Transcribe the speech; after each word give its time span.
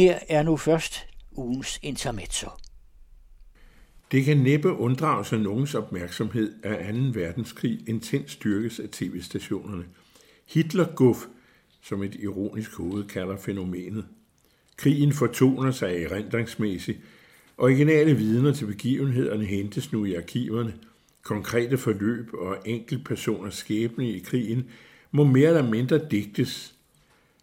Her 0.00 0.18
er 0.28 0.42
nu 0.42 0.56
først 0.56 1.06
ugens 1.32 1.78
intermezzo. 1.82 2.48
Det 4.12 4.24
kan 4.24 4.36
næppe 4.36 4.72
unddrage 4.72 5.24
sig 5.24 5.38
nogens 5.38 5.74
opmærksomhed, 5.74 6.52
at 6.62 6.94
2. 6.94 7.00
verdenskrig 7.20 7.88
intens 7.88 8.30
styrkes 8.30 8.80
af 8.80 8.88
tv-stationerne. 8.88 9.84
Hitler-guff, 10.46 11.18
som 11.82 12.02
et 12.02 12.14
ironisk 12.14 12.74
hoved 12.74 13.04
kalder 13.04 13.36
fænomenet. 13.36 14.04
Krigen 14.76 15.12
fortoner 15.12 15.70
sig 15.70 16.02
erindringsmæssigt. 16.02 16.98
Originale 17.58 18.16
vidner 18.16 18.52
til 18.52 18.66
begivenhederne 18.66 19.44
hentes 19.44 19.92
nu 19.92 20.04
i 20.04 20.14
arkiverne. 20.14 20.74
Konkrete 21.22 21.78
forløb 21.78 22.34
og 22.34 22.56
enkeltpersoners 22.64 23.54
skæbne 23.54 24.10
i 24.10 24.18
krigen 24.18 24.64
må 25.10 25.24
mere 25.24 25.48
eller 25.48 25.70
mindre 25.70 26.00
digtes. 26.10 26.74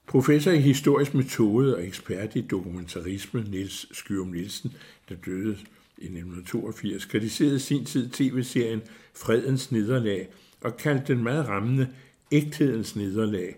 Professor 0.08 0.52
i 0.52 0.60
historisk 0.60 1.14
metode 1.14 1.76
og 1.76 1.86
ekspert 1.86 2.36
i 2.36 2.42
dokumentarisme, 2.42 3.44
Niels 3.44 3.98
Skyrum 3.98 4.28
Nielsen, 4.28 4.74
der 5.10 5.16
døde 5.16 5.58
i 5.98 6.06
1982, 6.06 7.06
kritiserede 7.06 7.60
sin 7.60 7.86
tid 7.86 8.10
tv-serien 8.10 8.82
Fredens 9.16 9.72
Nederlag 9.72 10.28
og 10.62 10.78
kaldte 10.78 11.14
den 11.14 11.24
meget 11.24 11.48
rammende 11.48 11.90
ægthedens 12.32 12.96
nederlag. 12.96 13.56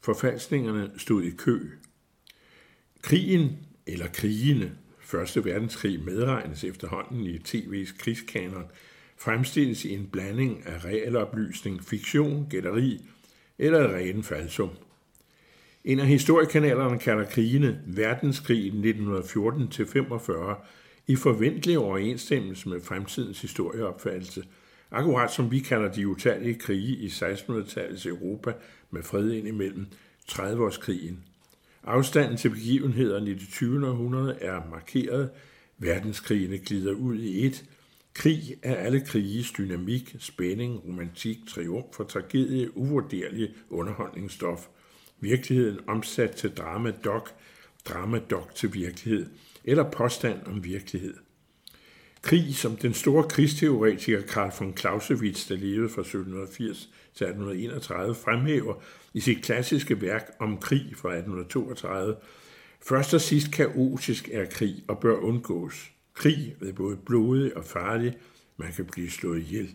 Forfalskningerne 0.00 0.90
stod 0.96 1.22
i 1.22 1.30
kø. 1.30 1.60
Krigen, 3.02 3.56
eller 3.86 4.08
krigene, 4.08 4.72
Første 5.08 5.44
verdenskrig 5.44 6.04
medregnes 6.04 6.64
efterhånden 6.64 7.26
i 7.26 7.38
tv's 7.38 7.98
krigskanon, 7.98 8.64
fremstilles 9.16 9.84
i 9.84 9.94
en 9.94 10.06
blanding 10.12 10.66
af 10.66 10.84
realoplysning, 10.84 11.84
fiktion, 11.84 12.46
gætteri 12.50 13.00
eller 13.58 13.94
ren 13.94 14.22
falsum. 14.22 14.70
En 15.88 15.98
af 15.98 16.06
historiekanalerne 16.06 16.98
kalder 16.98 17.24
krigene 17.24 17.80
verdenskrig 17.86 18.72
1914-45 18.72 20.54
i 21.06 21.16
forventelig 21.16 21.78
overensstemmelse 21.78 22.68
med 22.68 22.80
fremtidens 22.80 23.40
historieopfattelse, 23.40 24.44
akkurat 24.90 25.32
som 25.32 25.50
vi 25.50 25.58
kalder 25.58 25.92
de 25.92 26.08
utallige 26.08 26.54
krige 26.54 26.96
i 26.96 27.06
1600-tallets 27.06 28.08
Europa 28.08 28.52
med 28.90 29.02
fred 29.02 29.30
indimellem 29.30 29.86
30-årskrigen. 30.30 31.14
Afstanden 31.84 32.36
til 32.36 32.48
begivenhederne 32.48 33.30
i 33.30 33.34
det 33.34 33.48
20. 33.48 33.88
århundrede 33.88 34.38
er 34.40 34.60
markeret. 34.70 35.30
Verdenskrigene 35.78 36.58
glider 36.58 36.92
ud 36.92 37.18
i 37.18 37.46
et. 37.46 37.64
Krig 38.14 38.40
er 38.62 38.74
alle 38.74 39.00
kriges 39.00 39.50
dynamik, 39.50 40.16
spænding, 40.18 40.84
romantik, 40.84 41.38
triumf 41.48 42.00
og 42.00 42.08
tragedie, 42.08 42.76
uvurderlige 42.76 43.50
underholdningsstof. 43.70 44.66
Virkeligheden 45.20 45.78
omsat 45.86 46.30
til 46.30 46.50
drama 46.50 46.90
dog, 47.04 47.28
drama 47.88 48.18
dog 48.18 48.50
til 48.54 48.74
virkelighed, 48.74 49.26
eller 49.64 49.90
påstand 49.90 50.38
om 50.46 50.64
virkelighed. 50.64 51.14
Krig, 52.22 52.54
som 52.54 52.76
den 52.76 52.94
store 52.94 53.28
krigsteoretiker 53.28 54.22
Karl 54.22 54.52
von 54.58 54.76
Clausewitz, 54.76 55.48
der 55.48 55.56
levede 55.56 55.88
fra 55.88 56.00
1780 56.00 56.88
til 57.14 57.24
1831, 57.24 58.14
fremhæver 58.14 58.74
i 59.14 59.20
sit 59.20 59.42
klassiske 59.42 60.00
værk 60.00 60.30
om 60.38 60.58
krig 60.58 60.92
fra 60.96 61.08
1832. 61.08 62.16
Først 62.82 63.14
og 63.14 63.20
sidst 63.20 63.52
kaotisk 63.52 64.28
er 64.32 64.44
krig 64.44 64.84
og 64.88 64.98
bør 64.98 65.16
undgås. 65.16 65.90
Krig 66.14 66.56
er 66.62 66.72
både 66.72 66.96
blodig 66.96 67.56
og 67.56 67.64
farlig. 67.64 68.16
Man 68.56 68.72
kan 68.72 68.84
blive 68.84 69.10
slået 69.10 69.40
ihjel. 69.40 69.74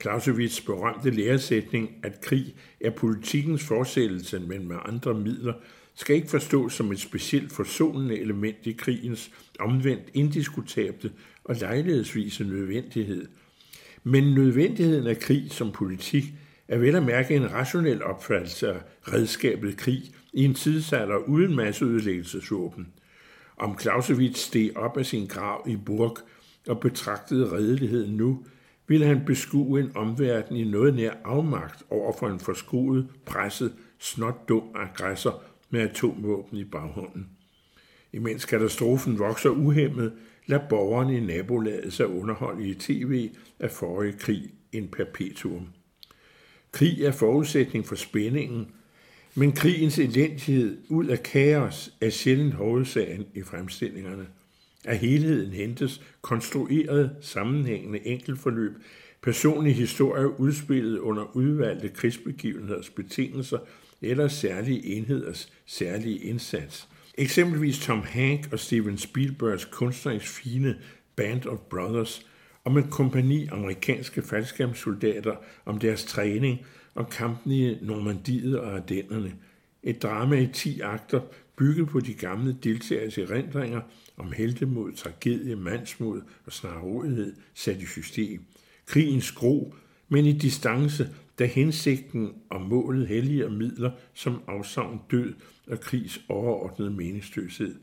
Clausewitz 0.00 0.60
berømte 0.60 1.10
læresætning, 1.10 1.90
at 2.02 2.20
krig 2.20 2.54
er 2.80 2.90
politikens 2.90 3.64
fortsættelse, 3.64 4.38
men 4.38 4.68
med 4.68 4.76
andre 4.84 5.14
midler, 5.14 5.54
skal 5.94 6.16
ikke 6.16 6.30
forstås 6.30 6.72
som 6.72 6.92
et 6.92 7.00
specielt 7.00 7.52
forsonende 7.52 8.18
element 8.18 8.56
i 8.62 8.72
krigens 8.72 9.30
omvendt 9.58 10.04
indiskutable 10.14 11.12
og 11.44 11.56
lejlighedsvise 11.56 12.44
nødvendighed. 12.44 13.26
Men 14.04 14.34
nødvendigheden 14.34 15.06
af 15.06 15.18
krig 15.18 15.52
som 15.52 15.72
politik 15.72 16.24
er 16.68 16.78
vel 16.78 16.96
at 16.96 17.02
mærke 17.02 17.36
en 17.36 17.52
rationel 17.52 18.02
opfattelse 18.02 18.72
af 18.72 18.80
redskabet 19.02 19.76
krig 19.76 20.02
i 20.32 20.44
en 20.44 20.54
tidsalder 20.54 21.16
uden 21.16 21.56
masseudlæggelsesvåben. 21.56 22.88
Om 23.56 23.78
Clausewitz 23.78 24.40
steg 24.40 24.76
op 24.76 24.96
af 24.96 25.06
sin 25.06 25.26
grav 25.26 25.66
i 25.68 25.76
Burg 25.76 26.16
og 26.68 26.80
betragtede 26.80 27.50
redeligheden 27.52 28.16
nu, 28.16 28.44
ville 28.90 29.06
han 29.06 29.24
beskue 29.26 29.80
en 29.80 29.90
omverden 29.94 30.56
i 30.56 30.64
noget 30.64 30.94
nær 30.94 31.12
afmagt 31.24 31.82
over 31.90 32.12
for 32.18 32.28
en 32.28 32.40
forskruet, 32.40 33.08
presset, 33.26 33.72
snot 33.98 34.48
dum 34.48 34.62
aggressor 34.74 35.42
med 35.70 35.80
atomvåben 35.80 36.58
i 36.58 36.64
baghånden. 36.64 37.28
Imens 38.12 38.44
katastrofen 38.44 39.18
vokser 39.18 39.50
uhemmet, 39.50 40.12
lader 40.46 40.68
borgerne 40.68 41.16
i 41.16 41.20
nabolaget 41.20 41.92
sig 41.92 42.06
underholde 42.06 42.68
i 42.68 42.74
tv 42.74 43.30
af 43.60 43.70
forrige 43.70 44.12
krig 44.12 44.50
en 44.72 44.88
perpetuum. 44.88 45.68
Krig 46.72 47.04
er 47.04 47.12
forudsætning 47.12 47.86
for 47.86 47.94
spændingen, 47.94 48.66
men 49.34 49.52
krigens 49.52 49.98
elendighed 49.98 50.78
ud 50.88 51.06
af 51.06 51.22
kaos 51.22 51.94
er 52.00 52.10
sjældent 52.10 52.54
hovedsagen 52.54 53.26
i 53.34 53.42
fremstillingerne. 53.42 54.26
Af 54.84 54.98
helheden 54.98 55.52
hentes 55.52 56.00
konstrueret, 56.22 57.10
sammenhængende 57.20 58.06
enkeltforløb, 58.06 58.72
personlige 59.22 59.74
historier 59.74 60.26
udspillet 60.26 60.98
under 60.98 61.36
udvalgte 61.36 61.88
krigsbegivenheders 61.88 62.90
betingelser 62.90 63.58
eller 64.02 64.28
særlige 64.28 64.84
enheders 64.84 65.52
særlige 65.66 66.18
indsats. 66.18 66.88
Eksempelvis 67.14 67.78
Tom 67.78 68.02
Hank 68.02 68.48
og 68.52 68.58
Steven 68.58 68.98
Spielbergs 68.98 69.64
kunstnerisk 69.64 70.28
fine 70.28 70.76
Band 71.16 71.46
of 71.46 71.58
Brothers 71.58 72.26
om 72.64 72.78
en 72.78 72.90
kompani 72.90 73.46
amerikanske 73.46 74.22
faldskærmssoldater 74.22 75.36
om 75.64 75.78
deres 75.78 76.04
træning 76.04 76.66
og 76.94 77.10
kampen 77.10 77.52
i 77.52 77.78
Normandiet 77.82 78.58
og 78.58 78.74
Ardennerne. 78.74 79.32
Et 79.82 80.02
drama 80.02 80.36
i 80.36 80.46
10 80.46 80.80
akter, 80.80 81.20
bygget 81.60 81.88
på 81.88 82.00
de 82.00 82.14
gamle 82.14 82.56
deltagers 82.64 83.18
erindringer 83.18 83.80
om 84.16 84.32
heltemod, 84.32 84.92
tragedie, 84.92 85.56
mandsmod 85.56 86.20
og 86.46 86.52
snarrådighed 86.52 87.34
sat 87.54 87.82
i 87.82 87.86
system. 87.86 88.40
Krigens 88.86 89.32
gro, 89.32 89.74
men 90.08 90.24
i 90.24 90.32
distance, 90.32 91.08
da 91.38 91.46
hensigten 91.46 92.32
og 92.50 92.60
målet 92.60 93.08
helliger 93.08 93.50
midler 93.50 93.90
som 94.14 94.42
afsavn 94.46 95.00
død 95.10 95.34
og 95.66 95.80
krigs 95.80 96.20
overordnede 96.28 96.90
meningsløshed. 96.90 97.74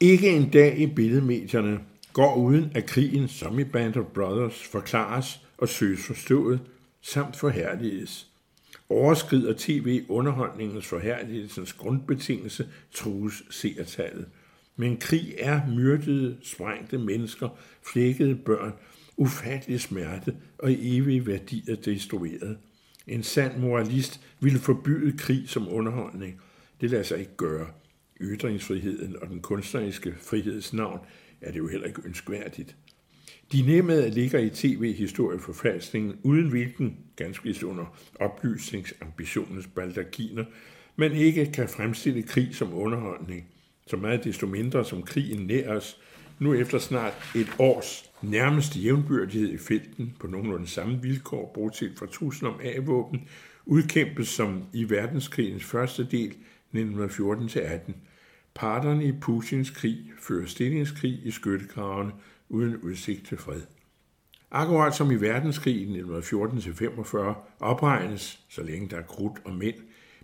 Ikke 0.00 0.30
en 0.30 0.50
dag 0.50 0.78
i 0.78 0.86
billedmedierne 0.86 1.80
går 2.12 2.36
uden 2.36 2.72
at 2.74 2.86
krigen, 2.86 3.28
som 3.28 3.58
i 3.58 3.64
Band 3.64 3.96
of 3.96 4.04
Brothers, 4.04 4.62
forklares 4.72 5.40
og 5.58 5.68
søges 5.68 6.06
forstået, 6.06 6.60
samt 7.02 7.36
forhærdiges. 7.36 8.33
Overskrider 8.88 9.54
tv-underholdningens 9.58 10.86
forhærdelsens 10.86 11.72
grundbetingelse, 11.72 12.68
trues 12.92 13.42
seertallet. 13.50 14.26
Men 14.76 14.96
krig 14.96 15.34
er 15.38 15.60
myrdede, 15.68 16.36
sprængte 16.42 16.98
mennesker, 16.98 17.48
flækkede 17.92 18.34
børn, 18.34 18.72
ufattelig 19.16 19.80
smerte 19.80 20.36
og 20.58 20.72
evige 20.72 21.26
værdier 21.26 21.76
destrueret. 21.76 22.58
En 23.06 23.22
sand 23.22 23.58
moralist 23.58 24.20
ville 24.40 24.58
forbyde 24.58 25.18
krig 25.18 25.48
som 25.48 25.68
underholdning. 25.68 26.40
Det 26.80 26.90
lader 26.90 27.02
sig 27.02 27.18
ikke 27.18 27.36
gøre. 27.36 27.66
Ytringsfriheden 28.20 29.16
og 29.22 29.28
den 29.28 29.40
kunstneriske 29.40 30.14
friheds 30.20 30.72
navn 30.72 31.00
er 31.40 31.52
det 31.52 31.58
jo 31.58 31.68
heller 31.68 31.86
ikke 31.86 32.02
ønskværdigt. 32.04 32.76
Dilemmaet 33.52 34.14
ligger 34.14 34.38
i 34.38 34.50
tv-historieforfalskningen, 34.50 36.16
uden 36.22 36.48
hvilken, 36.48 36.98
ganske 37.16 37.44
vist 37.44 37.62
under 37.62 37.98
oplysningsambitionens 38.20 39.66
baldakiner, 39.66 40.44
man 40.96 41.12
ikke 41.12 41.52
kan 41.52 41.68
fremstille 41.68 42.22
krig 42.22 42.54
som 42.54 42.74
underholdning, 42.74 43.46
så 43.86 43.96
meget 43.96 44.24
desto 44.24 44.46
mindre 44.46 44.84
som 44.84 45.02
krigen 45.02 45.46
nær 45.46 45.76
os, 45.76 46.00
nu 46.38 46.54
efter 46.54 46.78
snart 46.78 47.12
et 47.36 47.52
års 47.58 48.10
nærmest 48.22 48.76
jævnbyrdighed 48.84 49.52
i 49.52 49.58
felten 49.58 50.16
på 50.20 50.26
nogenlunde 50.26 50.66
samme 50.66 51.02
vilkår, 51.02 51.52
bortset 51.54 51.92
fra 51.98 52.06
tusind 52.06 52.48
om 52.48 52.60
A-våben, 52.62 53.28
udkæmpes 53.66 54.28
som 54.28 54.62
i 54.72 54.90
verdenskrigens 54.90 55.64
første 55.64 56.08
del 56.10 56.34
1914-18. 56.74 57.92
Parterne 58.54 59.04
i 59.04 59.12
Putins 59.20 59.70
krig 59.70 59.98
fører 60.20 60.46
stillingskrig 60.46 61.20
i 61.24 61.30
skyttegravene 61.30 62.12
uden 62.48 62.76
udsigt 62.76 63.26
til 63.26 63.38
fred. 63.38 63.60
Akkurat 64.50 64.94
som 64.94 65.10
i 65.10 65.14
verdenskrigen 65.14 66.18
1914-45 66.20 67.18
opregnes, 67.60 68.40
så 68.48 68.62
længe 68.62 68.88
der 68.90 68.96
er 68.96 69.02
krudt 69.02 69.38
og 69.44 69.54
mænd, 69.54 69.74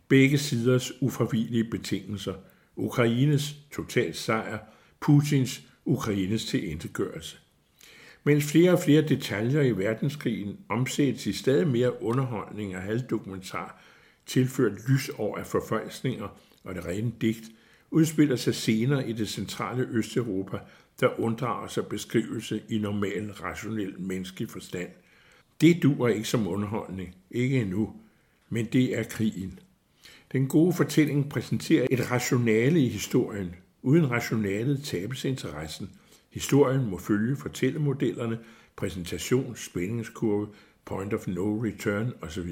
begge 0.09 0.39
siders 0.39 1.03
ufravigelige 1.03 1.65
betingelser, 1.65 2.35
Ukraines 2.77 3.55
total 3.73 4.15
sejr, 4.15 4.59
Putins 5.01 5.63
Ukraines 5.85 6.45
tilintetgørelse. 6.45 7.39
Mens 8.25 8.51
flere 8.53 8.73
og 8.73 8.79
flere 8.79 9.03
detaljer 9.03 9.63
i 9.63 9.71
verdenskrigen 9.71 10.57
omsættes 10.69 11.27
i 11.27 11.33
stadig 11.33 11.69
mere 11.69 12.03
underholdning 12.03 12.77
og 12.77 12.83
halvdokumentar, 12.83 13.83
tilført 14.27 14.89
lys 14.89 15.09
over 15.09 15.39
af 15.39 15.47
forfejsninger 15.47 16.29
og 16.65 16.75
det 16.75 16.87
rene 16.87 17.13
digt, 17.21 17.45
udspiller 17.91 18.37
sig 18.37 18.55
senere 18.55 19.09
i 19.09 19.13
det 19.13 19.29
centrale 19.29 19.87
Østeuropa, 19.91 20.59
der 21.01 21.21
unddrager 21.21 21.69
sig 21.69 21.87
beskrivelse 21.87 22.63
i 22.69 22.79
normal, 22.79 23.33
rationel 23.33 24.01
menneskelig 24.01 24.51
forstand. 24.51 24.89
Det 25.61 25.83
duer 25.83 26.09
ikke 26.09 26.29
som 26.29 26.49
underholdning, 26.49 27.17
ikke 27.31 27.61
endnu, 27.61 27.95
men 28.49 28.67
det 28.67 28.99
er 28.99 29.03
krigen. 29.03 29.59
Den 30.33 30.47
gode 30.47 30.73
fortælling 30.73 31.29
præsenterer 31.29 31.87
et 31.91 32.11
rationale 32.11 32.81
i 32.81 32.89
historien. 32.89 33.55
Uden 33.83 34.11
rationalet 34.11 34.83
tabes 34.85 35.25
interessen. 35.25 35.91
Historien 36.31 36.91
må 36.91 36.99
følge 36.99 37.37
fortællemodellerne, 37.37 38.39
præsentation, 38.77 39.57
spændingskurve, 39.57 40.49
point 40.85 41.15
of 41.15 41.27
no 41.27 41.65
return 41.65 42.13
osv. 42.23 42.51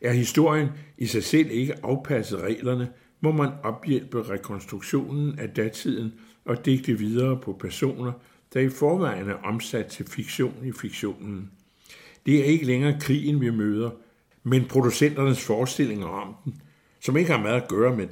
Er 0.00 0.12
historien 0.12 0.68
i 0.98 1.06
sig 1.06 1.24
selv 1.24 1.50
ikke 1.50 1.84
afpasset 1.84 2.38
reglerne, 2.40 2.88
må 3.22 3.32
man 3.32 3.50
ophjælpe 3.62 4.22
rekonstruktionen 4.22 5.38
af 5.38 5.48
datiden 5.48 6.12
og 6.44 6.64
digte 6.64 6.98
videre 6.98 7.40
på 7.40 7.52
personer, 7.52 8.12
der 8.54 8.60
i 8.60 8.68
forvejen 8.68 9.28
er 9.28 9.34
omsat 9.34 9.86
til 9.86 10.06
fiktion 10.06 10.54
i 10.64 10.72
fiktionen. 10.72 11.50
Det 12.26 12.40
er 12.40 12.44
ikke 12.44 12.66
længere 12.66 13.00
krigen, 13.00 13.40
vi 13.40 13.50
møder, 13.50 13.90
men 14.42 14.64
producenternes 14.64 15.44
forestillinger 15.44 16.06
om 16.06 16.34
den, 16.44 16.62
som 17.00 17.16
ikke 17.16 17.30
har 17.30 17.42
meget 17.42 17.62
at 17.62 17.68
gøre 17.68 17.96
med 17.96 18.08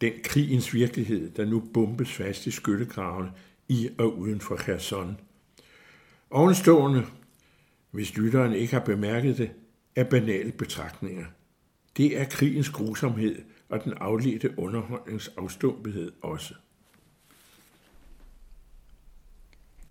den 0.00 0.12
krigens 0.24 0.74
virkelighed, 0.74 1.30
der 1.30 1.44
nu 1.44 1.62
bombes 1.74 2.12
fast 2.12 2.46
i 2.46 2.50
skyttegravene 2.50 3.30
i 3.68 3.88
og 3.98 4.18
uden 4.18 4.40
for 4.40 4.56
Kherson. 4.56 5.16
Ovenstående, 6.30 7.06
hvis 7.90 8.16
lytteren 8.16 8.52
ikke 8.52 8.72
har 8.72 8.84
bemærket 8.84 9.38
det, 9.38 9.50
er 9.96 10.04
banale 10.04 10.52
betragtninger. 10.52 11.24
Det 11.96 12.20
er 12.20 12.24
krigens 12.24 12.70
grusomhed 12.70 13.36
og 13.70 13.84
den 13.84 13.92
afledte 13.92 14.58
underholdningsafstumpethed 14.58 16.12
også. 16.22 16.54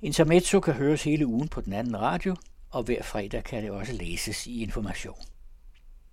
Intermezzo 0.02 0.60
kan 0.60 0.74
høres 0.74 1.04
hele 1.04 1.28
ugen 1.28 1.48
på 1.48 1.62
den 1.62 1.74
anden 1.74 2.00
radio, 2.02 2.36
og 2.70 2.84
hver 2.84 3.04
fredag 3.04 3.44
kan 3.44 3.64
det 3.64 3.72
også 3.72 3.94
læses 3.94 4.48
i 4.48 4.62
information. 4.62 5.26